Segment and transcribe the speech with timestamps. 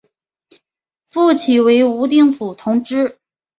[1.11, 3.19] 复起为武定府同知。